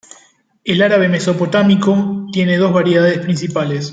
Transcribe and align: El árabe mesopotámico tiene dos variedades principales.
El 0.63 0.81
árabe 0.81 1.09
mesopotámico 1.09 2.25
tiene 2.33 2.57
dos 2.57 2.73
variedades 2.73 3.19
principales. 3.19 3.89